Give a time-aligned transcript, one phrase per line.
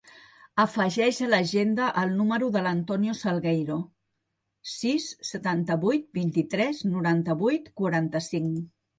[0.61, 3.77] Afegeix a l'agenda el número de l'Antonio Salgueiro:
[4.75, 8.57] sis, setanta-vuit, vint-i-tres, noranta-vuit, quaranta-cinc.